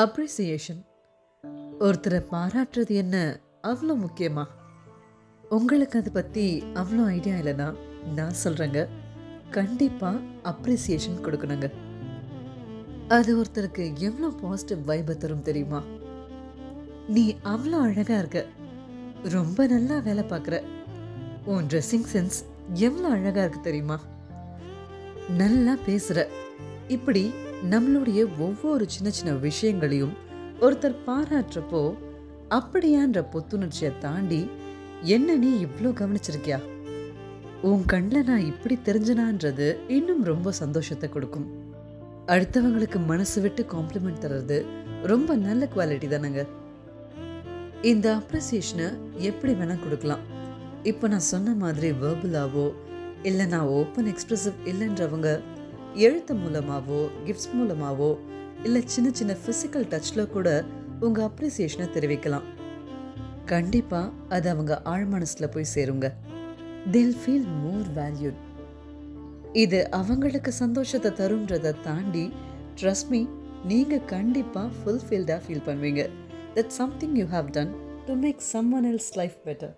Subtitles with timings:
[0.00, 0.78] Appreciation
[1.78, 4.44] ஒருத்தரை பாராட்டுறது என்ன அவ்வளோ முக்கியமா?
[5.48, 7.74] உங்களுக்கு அதை பற்றி அவ்வளோ ஐடியா இல்லைன்னா
[8.14, 8.88] நான் சொல்கிறேங்க
[9.50, 11.70] கண்டிப்பாக அப்ரிசியேஷன் கொடுக்கணுங்க.
[13.08, 15.82] அது ஒருத்தருக்கு எவ்வளோ பாசிட்டிவ் வைபை தரும் தெரியுமா?
[17.08, 18.46] நீ அவ்வளோ அழகாக இருக்க.
[19.22, 20.62] ரொம்ப நல்லா வேலை பார்க்குற.
[21.44, 22.40] உன் ட்ரெஸ்ஸிங் சென்ஸ்
[22.74, 24.00] எவ்வளோ அழகாக இருக்கு தெரியுமா?
[25.28, 26.28] நல்லா பேசுகிற
[26.88, 27.32] இப்படி
[27.70, 30.14] நம்மளுடைய ஒவ்வொரு சின்ன சின்ன விஷயங்களையும்
[30.60, 31.94] ஒருத்தர் பாராட்டுறப்போ
[32.50, 34.50] அப்படியான்ற புத்துணர்ச்சியை தாண்டி
[35.02, 36.58] என்ன நீ இவ்வளோ கவனிச்சிருக்கியா?
[37.62, 41.46] உன் கண்ணில் நான் இப்படி தெரிஞ்சனான்றது இன்னும் ரொம்ப சந்தோஷத்தை கொடுக்கும்.
[42.26, 44.66] அடுத்தவங்களுக்கு மனசு விட்டு காம்ப்ளிமெண்ட் தர்றது
[45.02, 46.46] ரொம்ப நல்ல குவாலிட்டி தானேங்க.
[47.82, 50.20] இந்த அப்ரிசியேஷனை எப்படி வேணால் கொடுக்கலாம்.
[50.82, 52.72] இப்போ நான் சொன்ன மாதிரி வேர்பலாவோ
[53.22, 55.40] இல்லை நான் ஓப்பன் எக்ஸ்ப்ரெசிவ் இல்லைன்றவங்க
[55.96, 58.18] எழுத்து மூலமாகவோ கிஃப்ட்ஸ் மூலமாகவோ
[58.62, 60.64] இல்லை சின்ன சின்ன ஃபிசிக்கல் டச்சில் கூட
[61.00, 62.42] உங்கள் அப்ரிசியேஷனை தெரிவிக்கலாம்.
[63.46, 66.12] கண்டிப்பாக அது அவங்க ஆழ்மனசில் போய் சேருங்க.
[66.90, 68.40] தில் ஃபீல் மோர் வேல்யூட்
[69.52, 72.32] இது அவங்களுக்கு சந்தோஷத்தை தருன்றதை தாண்டி
[72.80, 73.26] ட்ரஸ்ட் மீ
[73.64, 76.08] நீங்கள் கண்டிப்பாக ஃபுல்ஃபில்டாக ஃபீல் பண்ணுவீங்க.
[76.54, 77.72] That something you have done
[78.06, 78.40] to make
[78.72, 79.74] someone else life better